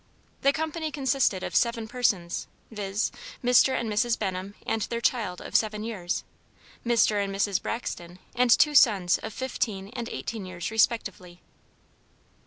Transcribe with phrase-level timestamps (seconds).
[0.41, 3.11] The company consisted of seven persons, viz.:
[3.43, 3.79] Mr.
[3.79, 4.17] and Mrs.
[4.17, 6.23] Benham and their child of seven years,
[6.83, 7.23] Mr.
[7.23, 7.61] and Mrs.
[7.61, 11.43] Braxton and two sons of fifteen and eighteen years respectively.